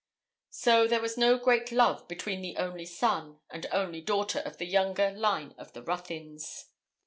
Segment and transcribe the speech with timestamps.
[0.49, 4.65] So there was no great love between the only son and only daughter of the
[4.65, 6.71] younger line of the Ruthyns.